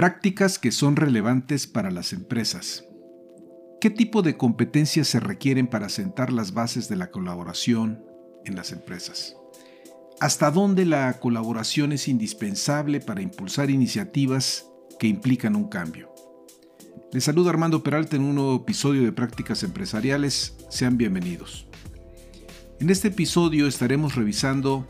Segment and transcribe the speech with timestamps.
[0.00, 2.86] Prácticas que son relevantes para las empresas.
[3.82, 8.02] ¿Qué tipo de competencias se requieren para sentar las bases de la colaboración
[8.46, 9.36] en las empresas?
[10.18, 16.10] ¿Hasta dónde la colaboración es indispensable para impulsar iniciativas que implican un cambio?
[17.12, 20.56] Les saluda Armando Peralta en un nuevo episodio de Prácticas Empresariales.
[20.70, 21.66] Sean bienvenidos.
[22.80, 24.88] En este episodio estaremos revisando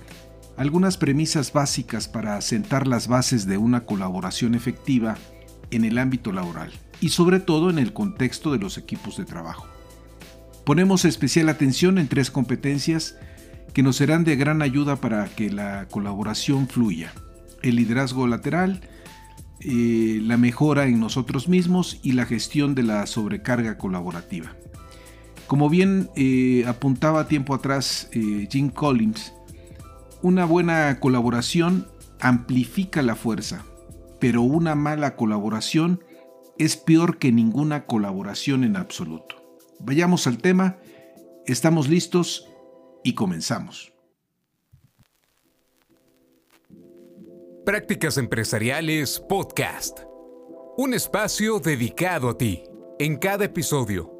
[0.60, 5.16] algunas premisas básicas para sentar las bases de una colaboración efectiva
[5.70, 6.70] en el ámbito laboral
[7.00, 9.66] y sobre todo en el contexto de los equipos de trabajo.
[10.66, 13.16] Ponemos especial atención en tres competencias
[13.72, 17.10] que nos serán de gran ayuda para que la colaboración fluya.
[17.62, 18.82] El liderazgo lateral,
[19.60, 24.54] eh, la mejora en nosotros mismos y la gestión de la sobrecarga colaborativa.
[25.46, 29.32] Como bien eh, apuntaba tiempo atrás eh, Jim Collins,
[30.22, 31.88] una buena colaboración
[32.20, 33.64] amplifica la fuerza,
[34.18, 36.04] pero una mala colaboración
[36.58, 39.36] es peor que ninguna colaboración en absoluto.
[39.78, 40.78] Vayamos al tema,
[41.46, 42.46] estamos listos
[43.02, 43.94] y comenzamos.
[47.64, 50.00] Prácticas Empresariales Podcast.
[50.76, 52.62] Un espacio dedicado a ti.
[52.98, 54.19] En cada episodio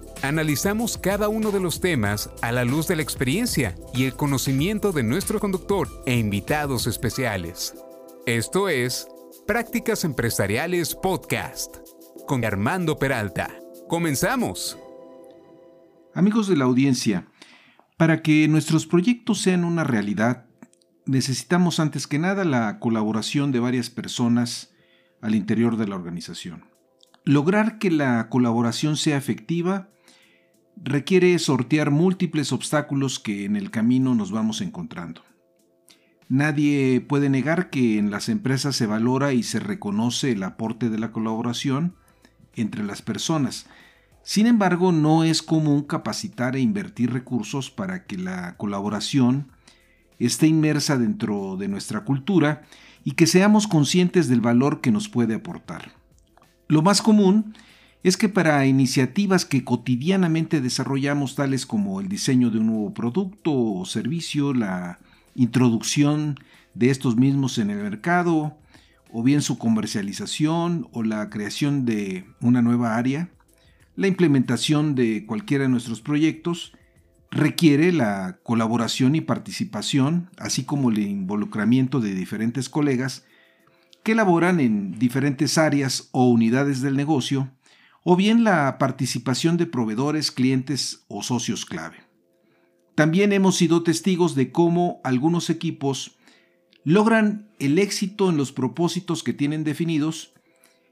[0.23, 4.91] Analizamos cada uno de los temas a la luz de la experiencia y el conocimiento
[4.91, 7.73] de nuestro conductor e invitados especiales.
[8.27, 9.07] Esto es
[9.47, 11.77] Prácticas Empresariales Podcast
[12.27, 13.49] con Armando Peralta.
[13.89, 14.77] Comenzamos.
[16.13, 17.27] Amigos de la audiencia,
[17.97, 20.45] para que nuestros proyectos sean una realidad,
[21.07, 24.71] necesitamos antes que nada la colaboración de varias personas
[25.19, 26.65] al interior de la organización.
[27.23, 29.87] Lograr que la colaboración sea efectiva
[30.77, 35.21] requiere sortear múltiples obstáculos que en el camino nos vamos encontrando.
[36.29, 40.97] Nadie puede negar que en las empresas se valora y se reconoce el aporte de
[40.97, 41.95] la colaboración
[42.55, 43.67] entre las personas.
[44.23, 49.51] Sin embargo, no es común capacitar e invertir recursos para que la colaboración
[50.19, 52.63] esté inmersa dentro de nuestra cultura
[53.03, 55.91] y que seamos conscientes del valor que nos puede aportar.
[56.67, 57.70] Lo más común es
[58.17, 63.85] que para iniciativas que cotidianamente desarrollamos, tales como el diseño de un nuevo producto o
[63.85, 64.99] servicio, la
[65.35, 66.39] introducción
[66.73, 68.57] de estos mismos en el mercado,
[69.11, 73.29] o bien su comercialización o la creación de una nueva área,
[73.95, 76.73] la implementación de cualquiera de nuestros proyectos,
[77.29, 83.25] requiere la colaboración y participación, así como el involucramiento de diferentes colegas
[84.03, 87.51] que laboran en diferentes áreas o unidades del negocio
[88.03, 91.97] o bien la participación de proveedores, clientes o socios clave.
[92.95, 96.17] También hemos sido testigos de cómo algunos equipos
[96.83, 100.33] logran el éxito en los propósitos que tienen definidos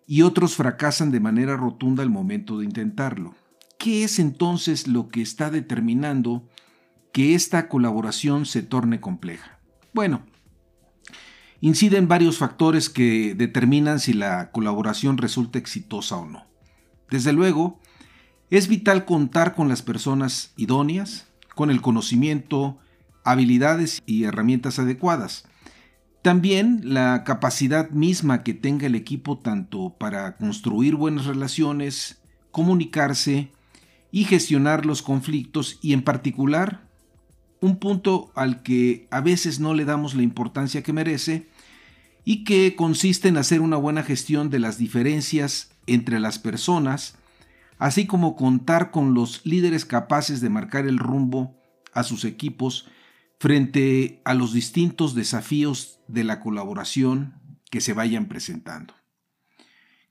[0.07, 3.35] y otros fracasan de manera rotunda al momento de intentarlo.
[3.77, 6.47] ¿Qué es entonces lo que está determinando
[7.11, 9.59] que esta colaboración se torne compleja?
[9.93, 10.23] Bueno,
[11.61, 16.45] inciden varios factores que determinan si la colaboración resulta exitosa o no.
[17.09, 17.79] Desde luego,
[18.49, 22.77] es vital contar con las personas idóneas, con el conocimiento,
[23.23, 25.45] habilidades y herramientas adecuadas.
[26.21, 32.21] También la capacidad misma que tenga el equipo tanto para construir buenas relaciones,
[32.51, 33.51] comunicarse
[34.11, 36.87] y gestionar los conflictos y en particular
[37.61, 41.47] un punto al que a veces no le damos la importancia que merece
[42.29, 47.15] y que consiste en hacer una buena gestión de las diferencias entre las personas,
[47.79, 51.59] así como contar con los líderes capaces de marcar el rumbo
[51.91, 52.87] a sus equipos
[53.39, 57.33] frente a los distintos desafíos de la colaboración
[57.71, 58.93] que se vayan presentando.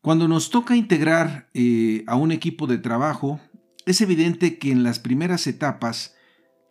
[0.00, 3.38] Cuando nos toca integrar eh, a un equipo de trabajo,
[3.87, 6.17] es evidente que en las primeras etapas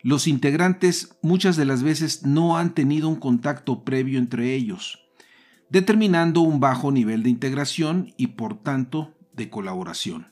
[0.03, 5.06] los integrantes muchas de las veces no han tenido un contacto previo entre ellos
[5.69, 10.27] determinando un bajo nivel de integración y por tanto de colaboración.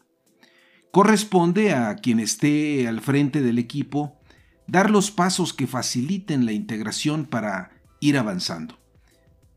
[0.92, 4.20] Corresponde a quien esté al frente del equipo
[4.68, 8.80] dar los pasos que faciliten la integración para ir avanzando.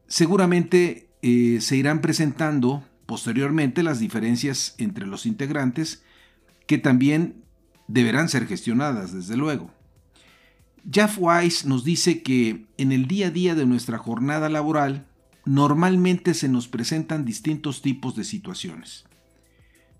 [0.06, 6.02] Seguramente eh, se irán presentando posteriormente las diferencias entre los integrantes,
[6.66, 7.42] que también
[7.86, 9.70] deberán ser gestionadas, desde luego.
[10.90, 15.07] Jeff Weiss nos dice que en el día a día de nuestra jornada laboral,
[15.48, 19.06] normalmente se nos presentan distintos tipos de situaciones.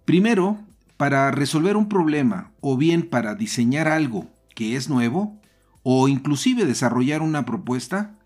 [0.04, 0.58] Primero,
[0.98, 5.40] para resolver un problema o bien para diseñar algo que es nuevo
[5.82, 8.18] o inclusive desarrollar una propuesta,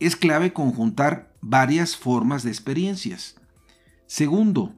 [0.00, 3.36] es clave conjuntar varias formas de experiencias.
[4.08, 4.74] Segundo,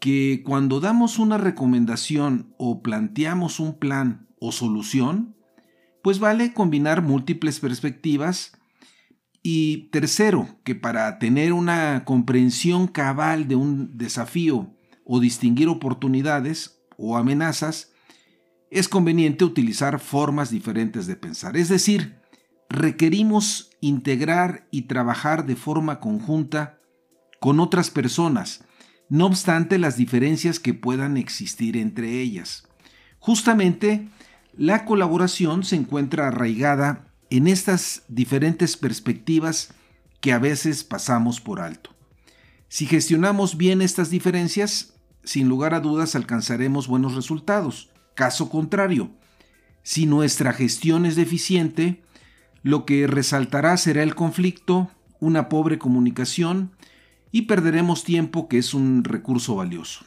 [0.00, 5.34] que cuando damos una recomendación o planteamos un plan o solución,
[6.02, 8.55] pues vale combinar múltiples perspectivas.
[9.48, 17.16] Y tercero, que para tener una comprensión cabal de un desafío o distinguir oportunidades o
[17.16, 17.92] amenazas,
[18.72, 21.56] es conveniente utilizar formas diferentes de pensar.
[21.56, 22.18] Es decir,
[22.68, 26.80] requerimos integrar y trabajar de forma conjunta
[27.38, 28.64] con otras personas,
[29.08, 32.66] no obstante las diferencias que puedan existir entre ellas.
[33.20, 34.08] Justamente,
[34.56, 39.74] la colaboración se encuentra arraigada en estas diferentes perspectivas
[40.20, 41.90] que a veces pasamos por alto.
[42.68, 44.94] Si gestionamos bien estas diferencias,
[45.24, 47.90] sin lugar a dudas alcanzaremos buenos resultados.
[48.14, 49.10] Caso contrario,
[49.82, 52.02] si nuestra gestión es deficiente,
[52.62, 54.90] lo que resaltará será el conflicto,
[55.20, 56.72] una pobre comunicación
[57.30, 60.04] y perderemos tiempo que es un recurso valioso.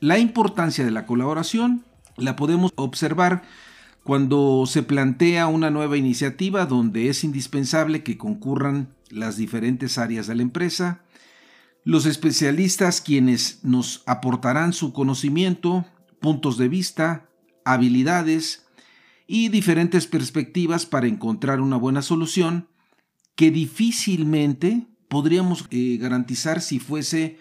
[0.00, 1.84] La importancia de la colaboración
[2.16, 3.42] la podemos observar
[4.06, 10.36] cuando se plantea una nueva iniciativa donde es indispensable que concurran las diferentes áreas de
[10.36, 11.02] la empresa,
[11.82, 15.86] los especialistas quienes nos aportarán su conocimiento,
[16.20, 17.28] puntos de vista,
[17.64, 18.68] habilidades
[19.26, 22.68] y diferentes perspectivas para encontrar una buena solución
[23.34, 27.40] que difícilmente podríamos eh, garantizar si fuese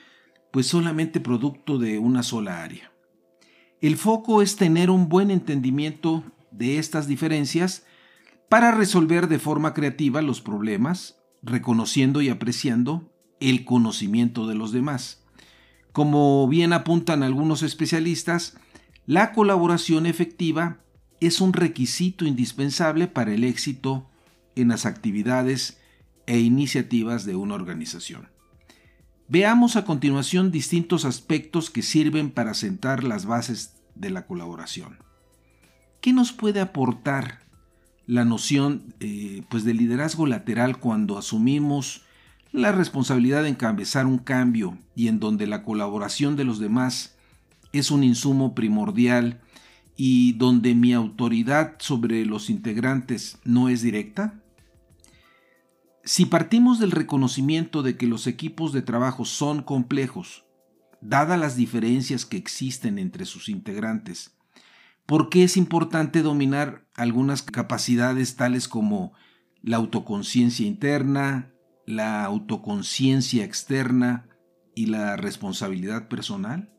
[0.52, 2.92] pues solamente producto de una sola área.
[3.82, 6.24] El foco es tener un buen entendimiento
[6.58, 7.86] de estas diferencias
[8.50, 15.24] para resolver de forma creativa los problemas, reconociendo y apreciando el conocimiento de los demás.
[15.92, 18.58] Como bien apuntan algunos especialistas,
[19.06, 20.80] la colaboración efectiva
[21.20, 24.10] es un requisito indispensable para el éxito
[24.56, 25.80] en las actividades
[26.28, 28.30] e iniciativas de una organización.
[29.28, 35.00] Veamos a continuación distintos aspectos que sirven para sentar las bases de la colaboración.
[36.06, 37.40] ¿Qué nos puede aportar
[38.06, 42.04] la noción eh, pues de liderazgo lateral cuando asumimos
[42.52, 47.16] la responsabilidad de encabezar un cambio y en donde la colaboración de los demás
[47.74, 49.42] es un insumo primordial
[49.98, 54.44] y donde mi autoridad sobre los integrantes no es directa?
[56.04, 60.46] Si partimos del reconocimiento de que los equipos de trabajo son complejos,
[61.02, 64.36] dadas las diferencias que existen entre sus integrantes,
[65.06, 69.14] ¿por qué es importante dominar algunas capacidades tales como
[69.62, 71.52] la autoconciencia interna,
[71.86, 74.28] la autoconciencia externa
[74.74, 76.72] y la responsabilidad personal?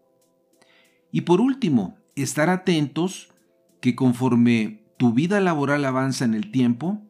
[1.12, 3.32] Y por último, estar atentos
[3.80, 7.02] que conforme tu vida laboral avanza en el tiempo,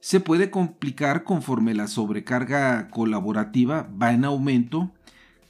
[0.00, 4.92] se puede complicar conforme la sobrecarga colaborativa va en aumento,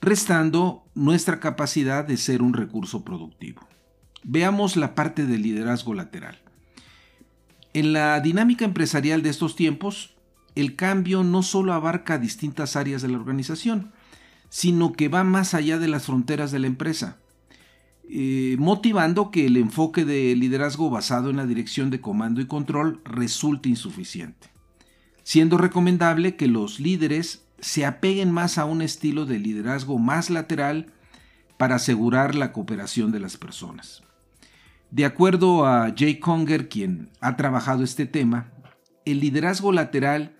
[0.00, 3.71] restando nuestra capacidad de ser un recurso productivo.
[4.24, 6.38] Veamos la parte del liderazgo lateral.
[7.74, 10.14] En la dinámica empresarial de estos tiempos,
[10.55, 13.93] el cambio no solo abarca distintas áreas de la organización,
[14.50, 17.17] sino que va más allá de las fronteras de la empresa,
[18.08, 23.00] eh, motivando que el enfoque de liderazgo basado en la dirección de comando y control
[23.05, 24.48] resulte insuficiente,
[25.22, 30.93] siendo recomendable que los líderes se apeguen más a un estilo de liderazgo más lateral
[31.56, 34.02] para asegurar la cooperación de las personas.
[34.93, 38.53] De acuerdo a Jay Conger, quien ha trabajado este tema,
[39.06, 40.37] el liderazgo lateral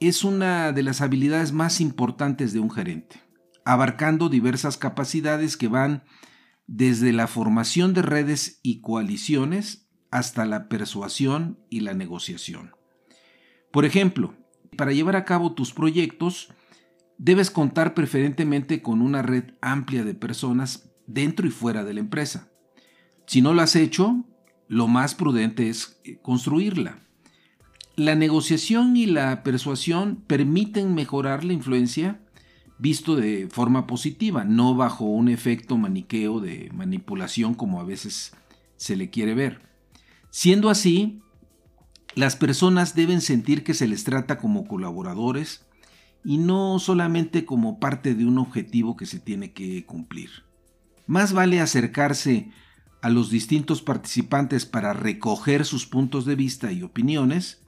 [0.00, 3.20] es una de las habilidades más importantes de un gerente,
[3.66, 6.04] abarcando diversas capacidades que van
[6.66, 12.74] desde la formación de redes y coaliciones hasta la persuasión y la negociación.
[13.72, 14.34] Por ejemplo,
[14.78, 16.48] para llevar a cabo tus proyectos,
[17.18, 22.55] debes contar preferentemente con una red amplia de personas dentro y fuera de la empresa.
[23.26, 24.24] Si no lo has hecho,
[24.68, 27.00] lo más prudente es eh, construirla.
[27.96, 32.20] La negociación y la persuasión permiten mejorar la influencia
[32.78, 38.32] visto de forma positiva, no bajo un efecto maniqueo de manipulación como a veces
[38.76, 39.62] se le quiere ver.
[40.30, 41.22] Siendo así,
[42.14, 45.66] las personas deben sentir que se les trata como colaboradores
[46.24, 50.30] y no solamente como parte de un objetivo que se tiene que cumplir.
[51.06, 52.50] Más vale acercarse
[53.06, 57.62] a los distintos participantes para recoger sus puntos de vista y opiniones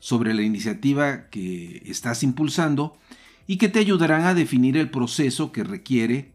[0.00, 2.98] sobre la iniciativa que estás impulsando
[3.46, 6.34] y que te ayudarán a definir el proceso que requiere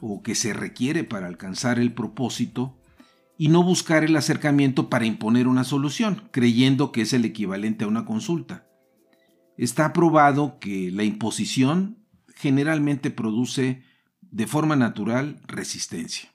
[0.00, 2.74] o que se requiere para alcanzar el propósito
[3.36, 7.88] y no buscar el acercamiento para imponer una solución, creyendo que es el equivalente a
[7.88, 8.66] una consulta.
[9.58, 11.98] Está probado que la imposición
[12.34, 13.82] generalmente produce
[14.22, 16.29] de forma natural resistencia.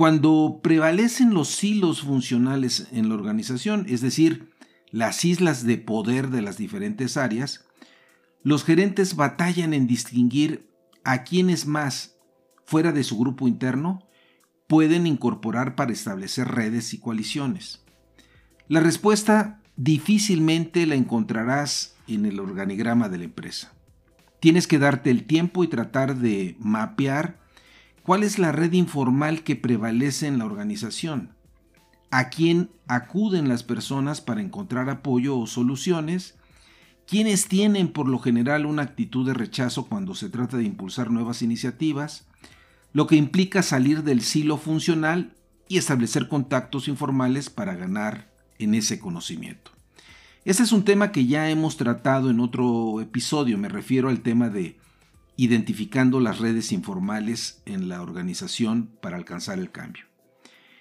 [0.00, 4.50] Cuando prevalecen los hilos funcionales en la organización, es decir,
[4.90, 7.66] las islas de poder de las diferentes áreas,
[8.42, 10.70] los gerentes batallan en distinguir
[11.04, 12.16] a quienes más,
[12.64, 14.08] fuera de su grupo interno,
[14.66, 17.84] pueden incorporar para establecer redes y coaliciones.
[18.68, 23.74] La respuesta difícilmente la encontrarás en el organigrama de la empresa.
[24.40, 27.38] Tienes que darte el tiempo y tratar de mapear
[28.02, 31.34] cuál es la red informal que prevalece en la organización,
[32.10, 36.36] a quién acuden las personas para encontrar apoyo o soluciones,
[37.06, 41.42] quienes tienen por lo general una actitud de rechazo cuando se trata de impulsar nuevas
[41.42, 42.26] iniciativas,
[42.92, 45.34] lo que implica salir del silo funcional
[45.68, 49.70] y establecer contactos informales para ganar en ese conocimiento.
[50.44, 54.48] Este es un tema que ya hemos tratado en otro episodio, me refiero al tema
[54.48, 54.78] de
[55.40, 60.04] identificando las redes informales en la organización para alcanzar el cambio.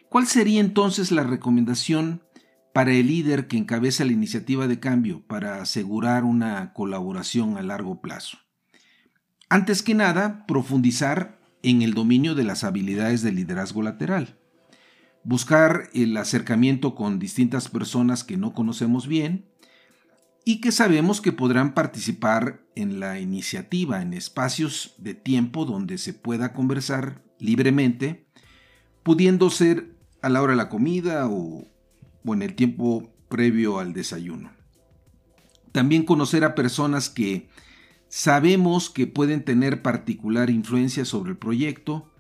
[0.10, 2.24] ¿Cuál sería entonces la recomendación
[2.74, 8.02] para el líder que encabeza la iniciativa de cambio para asegurar una colaboración a largo
[8.02, 8.38] plazo?
[9.48, 14.38] Antes que nada, profundizar en el dominio de las habilidades de liderazgo lateral.
[15.24, 19.46] Buscar el acercamiento con distintas personas que no conocemos bien
[20.50, 26.12] y que sabemos que podrán participar en la iniciativa en espacios de tiempo donde se
[26.12, 28.26] pueda conversar libremente,
[29.04, 31.68] pudiendo ser a la hora de la comida o,
[32.26, 34.52] o en el tiempo previo al desayuno.
[35.72, 37.48] También conocer a personas que
[38.08, 42.12] sabemos que pueden tener particular influencia sobre el proyecto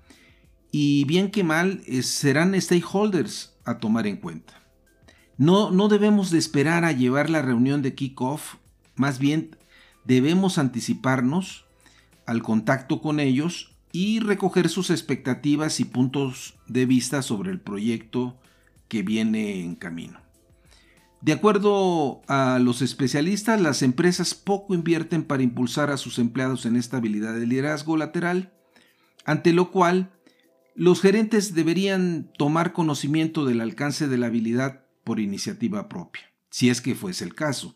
[0.71, 4.53] y bien que mal eh, serán stakeholders a tomar en cuenta.
[5.39, 8.55] No, no debemos de esperar a llevar la reunión de kickoff,
[8.95, 9.55] más bien
[10.03, 11.63] debemos anticiparnos
[12.25, 18.37] al contacto con ellos y recoger sus expectativas y puntos de vista sobre el proyecto
[18.89, 20.19] que viene en camino.
[21.21, 26.75] De acuerdo a los especialistas, las empresas poco invierten para impulsar a sus empleados en
[26.75, 28.51] esta habilidad de liderazgo lateral,
[29.23, 30.11] ante lo cual
[30.75, 36.81] los gerentes deberían tomar conocimiento del alcance de la habilidad por iniciativa propia, si es
[36.81, 37.75] que fuese el caso.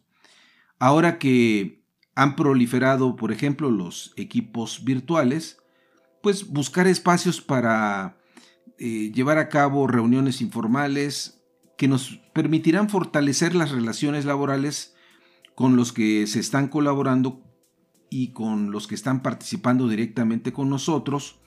[0.78, 5.58] Ahora que han proliferado, por ejemplo, los equipos virtuales,
[6.22, 8.20] pues buscar espacios para
[8.78, 11.44] eh, llevar a cabo reuniones informales,
[11.76, 14.94] que nos permitirán fortalecer las relaciones laborales
[15.56, 17.42] con los que se están colaborando
[18.12, 21.40] y con los que están participando directamente con nosotros,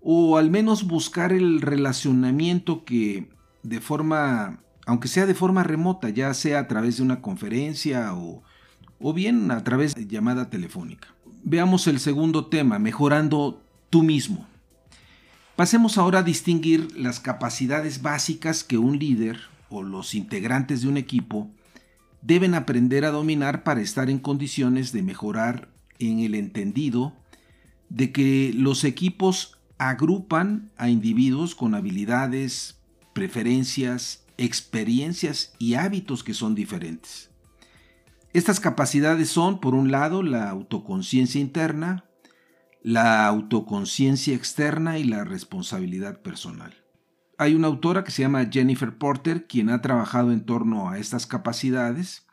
[0.00, 6.32] o al menos buscar el relacionamiento que de forma, aunque sea de forma remota, ya
[6.34, 8.42] sea a través de una conferencia o,
[9.14, 11.08] bien a través de llamada telefónica.
[11.42, 14.46] Veamos el segundo tema, mejorando tú mismo.
[15.56, 19.38] Pasemos ahora a distinguir las capacidades básicas que un líder
[19.68, 21.50] o los integrantes de un equipo
[22.22, 27.12] deben aprender a dominar para estar en condiciones de mejorar en el entendido
[27.90, 32.80] de que los equipos agrupan a individuos con habilidades,
[33.12, 37.30] preferencias, experiencias y hábitos que son diferentes.
[38.32, 42.04] Estas capacidades son, por un lado, la autoconciencia interna,
[42.82, 46.74] la autoconciencia externa y la responsabilidad personal.
[47.38, 51.26] Hay una autora que se llama Jennifer Porter, quien ha trabajado en torno a estas
[51.26, 52.26] capacidades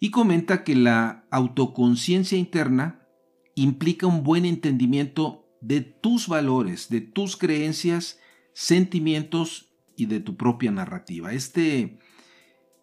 [0.00, 3.06] y comenta que la autoconciencia interna
[3.54, 8.18] implica un buen entendimiento de tus valores, de tus creencias,
[8.52, 11.32] sentimientos y de tu propia narrativa.
[11.32, 11.98] Este,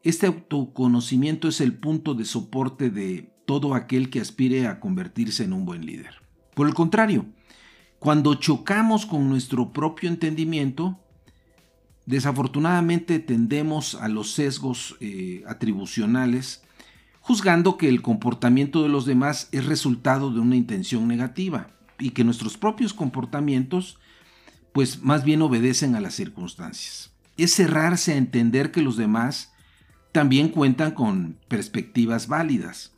[0.04, 5.54] este autoconocimiento es el punto de soporte de todo aquel que aspire a convertirse en
[5.54, 6.16] un buen líder.
[6.54, 7.26] Por el contrario,
[8.00, 11.00] cuando chocamos con nuestro propio entendimiento,
[12.06, 16.64] desafortunadamente tendemos a los sesgos eh, atribucionales,
[17.20, 22.24] juzgando que el comportamiento de los demás es resultado de una intención negativa y que
[22.24, 23.99] nuestros propios comportamientos
[24.74, 27.12] pues más bien obedecen a las circunstancias.
[27.38, 29.54] Es cerrarse a entender que los demás
[30.12, 32.94] también cuentan con perspectivas válidas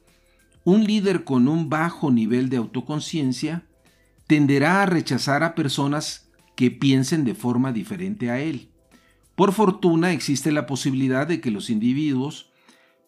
[0.63, 3.66] Un líder con un bajo nivel de autoconciencia
[4.28, 8.70] tenderá a rechazar a personas que piensen de forma diferente a él.
[9.36, 12.51] Por fortuna existe la posibilidad de que los individuos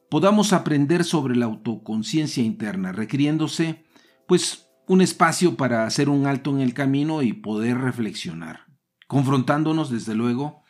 [0.09, 3.83] podamos aprender sobre la autoconciencia interna, requiriéndose
[4.27, 8.67] pues un espacio para hacer un alto en el camino y poder reflexionar,
[9.07, 10.63] confrontándonos desde luego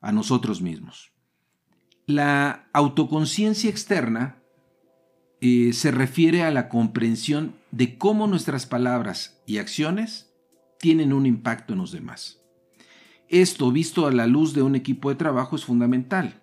[0.00, 1.12] a nosotros mismos.
[2.06, 4.42] La autoconciencia externa
[5.40, 10.32] eh, se refiere a la comprensión de cómo nuestras palabras y acciones
[10.78, 12.40] tienen un impacto en los demás.
[13.28, 16.42] Esto, visto a la luz de un equipo de trabajo, es fundamental.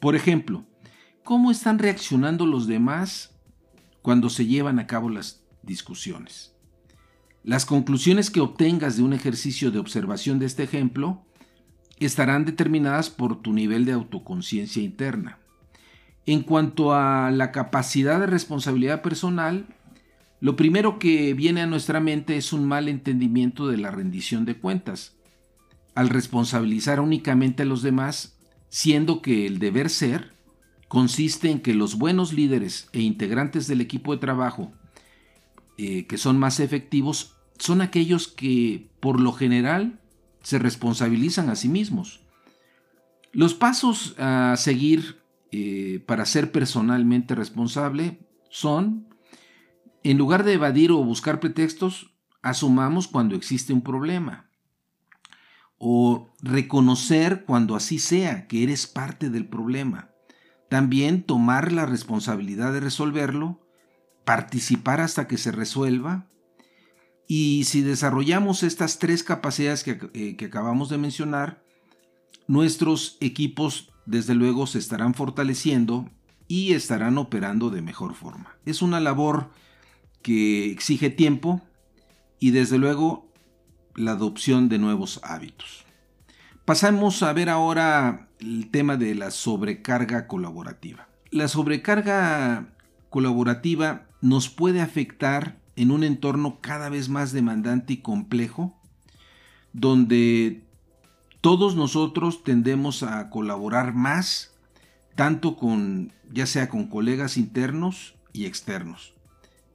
[0.00, 0.64] Por ejemplo,
[1.24, 3.38] ¿cómo están reaccionando los demás
[4.00, 6.54] cuando se llevan a cabo las discusiones?
[7.42, 11.24] Las conclusiones que obtengas de un ejercicio de observación de este ejemplo
[11.98, 15.38] estarán determinadas por tu nivel de autoconciencia interna.
[16.26, 19.66] En cuanto a la capacidad de responsabilidad personal,
[20.40, 24.56] lo primero que viene a nuestra mente es un mal entendimiento de la rendición de
[24.56, 25.16] cuentas,
[25.94, 30.32] al responsabilizar únicamente a los demás, siendo que el deber ser
[30.88, 34.72] consiste en que los buenos líderes e integrantes del equipo de trabajo,
[35.76, 40.00] eh, que son más efectivos, son aquellos que, por lo general,
[40.42, 42.20] se responsabilizan a sí mismos.
[43.32, 49.08] Los pasos a seguir eh, para ser personalmente responsable son,
[50.02, 54.50] en lugar de evadir o buscar pretextos, asumamos cuando existe un problema.
[55.78, 60.10] O reconocer cuando así sea que eres parte del problema.
[60.68, 63.63] También tomar la responsabilidad de resolverlo,
[64.24, 66.26] participar hasta que se resuelva.
[67.26, 71.62] Y si desarrollamos estas tres capacidades que, eh, que acabamos de mencionar,
[72.46, 76.10] nuestros equipos desde luego se estarán fortaleciendo
[76.48, 78.56] y estarán operando de mejor forma.
[78.66, 79.50] Es una labor
[80.22, 81.62] que exige tiempo
[82.38, 83.32] y desde luego
[83.94, 85.84] la adopción de nuevos hábitos.
[86.64, 91.08] Pasamos a ver ahora el tema de la sobrecarga colaborativa.
[91.30, 92.74] La sobrecarga
[93.10, 98.74] colaborativa nos puede afectar en un entorno cada vez más demandante y complejo,
[99.74, 100.64] donde
[101.42, 104.54] todos nosotros tendemos a colaborar más,
[105.14, 109.12] tanto con, ya sea con colegas internos y externos.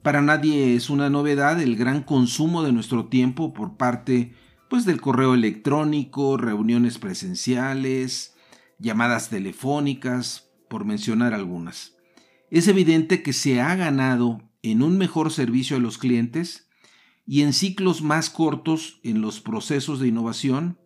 [0.02, 4.34] Para nadie es una novedad el gran consumo de nuestro tiempo por parte
[4.68, 8.34] pues del correo electrónico, reuniones presenciales,
[8.80, 11.99] llamadas telefónicas, por mencionar algunas.
[12.50, 16.68] Es evidente que se ha ganado en un mejor servicio a los clientes
[17.24, 20.78] y en ciclos más cortos en los procesos de innovación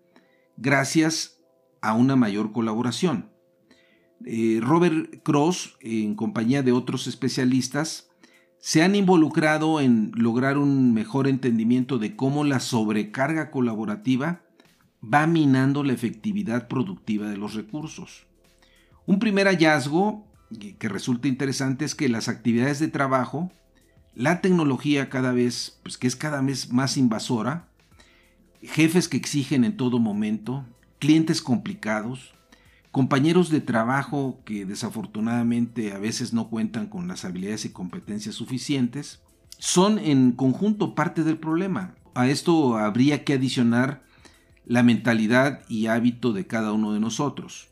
[0.59, 1.43] gracias
[1.81, 3.31] a una mayor colaboración.
[4.27, 8.11] Eh, Robert Cross, en compañía de otros especialistas,
[8.59, 14.43] se han involucrado en lograr un mejor entendimiento de cómo la sobrecarga colaborativa
[15.03, 18.27] va minando la efectividad productiva de los recursos.
[19.07, 20.27] Un primer hallazgo
[20.59, 23.53] que resulta interesante es que las actividades de trabajo,
[24.15, 27.69] la tecnología cada vez, pues que es cada vez más invasora,
[28.63, 30.65] jefes que exigen en todo momento,
[30.99, 32.35] clientes complicados,
[32.91, 39.21] compañeros de trabajo que desafortunadamente a veces no cuentan con las habilidades y competencias suficientes,
[39.59, 41.95] son en conjunto parte del problema.
[42.15, 44.05] A esto habría que adicionar
[44.65, 47.69] la mentalidad y hábito de cada uno de nosotros.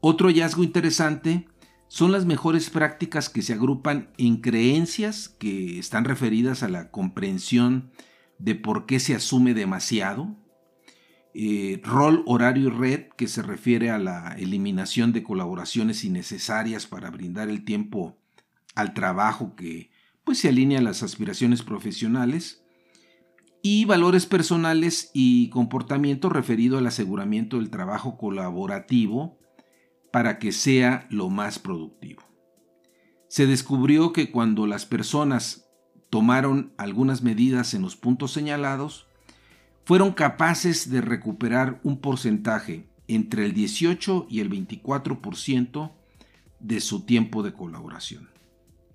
[0.00, 1.48] Otro hallazgo interesante
[1.94, 7.92] son las mejores prácticas que se agrupan en creencias que están referidas a la comprensión
[8.40, 10.34] de por qué se asume demasiado.
[11.34, 17.12] Eh, rol, horario y red, que se refiere a la eliminación de colaboraciones innecesarias para
[17.12, 18.18] brindar el tiempo
[18.74, 19.92] al trabajo que
[20.24, 22.64] pues, se alinea a las aspiraciones profesionales.
[23.62, 29.38] Y valores personales y comportamiento referido al aseguramiento del trabajo colaborativo
[30.14, 32.22] para que sea lo más productivo.
[33.26, 35.68] Se descubrió que cuando las personas
[36.08, 39.08] tomaron algunas medidas en los puntos señalados,
[39.84, 45.90] fueron capaces de recuperar un porcentaje entre el 18 y el 24%
[46.60, 48.30] de su tiempo de colaboración.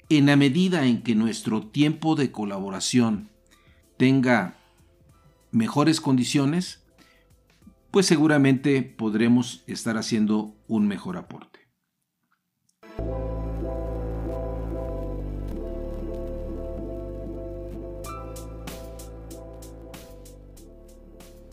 [0.08, 3.28] En la medida en que nuestro tiempo de colaboración
[3.98, 4.56] tenga
[5.52, 6.79] mejores condiciones,
[7.92, 11.60] pues seguramente podremos estar haciendo un mejor aporte.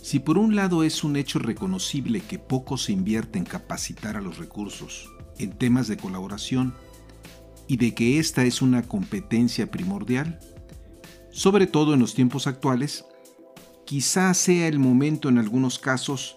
[0.03, 4.20] Si por un lado es un hecho reconocible que poco se invierte en capacitar a
[4.20, 6.75] los recursos en temas de colaboración,
[7.68, 10.38] y de que esta es una competencia primordial?
[11.31, 13.05] Sobre todo en los tiempos actuales,
[13.87, 16.37] quizás sea el momento en algunos casos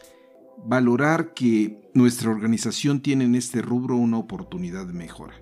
[0.64, 5.34] valorar que nuestra organización tiene en este rubro una oportunidad de mejora.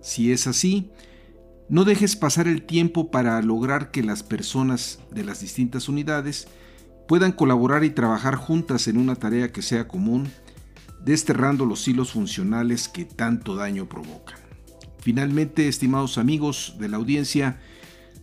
[0.00, 0.90] Si es así,
[1.68, 6.48] no dejes pasar el tiempo para lograr que las personas de las distintas unidades
[7.06, 10.28] puedan colaborar y trabajar juntas en una tarea que sea común,
[11.04, 14.38] desterrando los hilos funcionales que tanto daño provocan.
[15.00, 17.60] Finalmente, estimados amigos de la audiencia,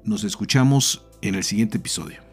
[0.03, 2.32] Nos escuchamos en el siguiente episodio.